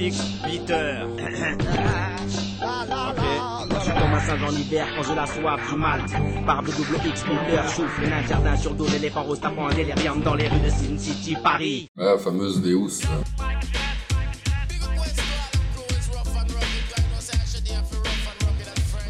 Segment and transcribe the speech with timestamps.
[0.00, 0.60] X suis
[3.92, 6.00] comme un singe en hiver quand je la soif du mal.
[6.46, 10.34] Barbe double X Bitter, chouffe, un jardin sur dos, l'éléphant rose tapant un délirium dans
[10.34, 11.86] les rues de Sin City, Paris.
[11.96, 13.02] La fameuse Deus.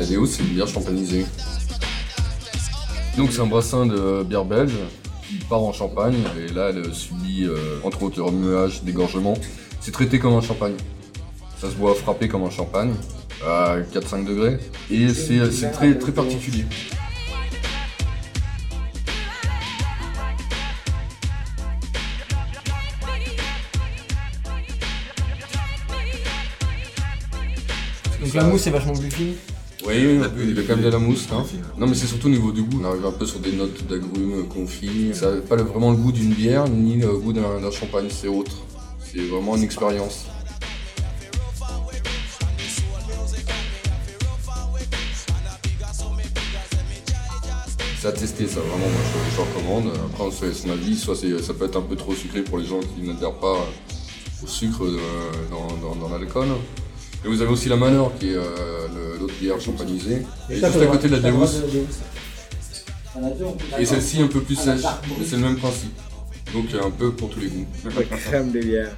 [0.00, 1.24] La Deus, c'est une bière champanisée.
[3.16, 4.74] Donc c'est un brassin de bière belge
[5.28, 9.34] qui part en Champagne et là elle subit euh, entre autres remuage, dégorgement.
[9.90, 10.76] C'est traité comme un champagne.
[11.60, 12.92] Ça se boit frappé comme un champagne
[13.44, 14.56] à 4-5 degrés
[14.88, 16.64] et c'est c'est très très particulier.
[28.20, 29.34] Donc la mousse est vachement plus fine.
[29.84, 31.26] Oui, oui, il y a quand même de la mousse.
[31.32, 31.44] Hein.
[31.76, 32.80] Non, mais c'est surtout au niveau du goût.
[32.80, 35.10] On arrive un peu sur des notes d'agrumes confits.
[35.14, 38.28] Ça n'a pas vraiment le goût d'une bière, ni le goût d'un d'un champagne, c'est
[38.28, 38.52] autre.
[39.12, 40.26] C'est vraiment une expérience.
[48.00, 49.92] C'est à tester ça, vraiment, moi je, je recommande.
[50.06, 52.58] Après on se fait son avis, soit ça peut être un peu trop sucré pour
[52.58, 53.56] les gens qui n'adhèrent pas
[54.42, 54.98] au sucre euh,
[55.50, 56.48] dans, dans- dans l'alcool.
[57.24, 58.88] Et vous avez aussi la Manor qui est euh,
[59.20, 60.22] l'autre bière champanisée.
[60.48, 61.62] Et juste à côté de la Deus.
[63.78, 64.80] Et celle-ci un peu plus sèche,
[65.18, 65.92] mais c'est le même principe.
[66.52, 67.66] Donc un peu pour tous les goûts.
[68.10, 68.96] Crème de bière.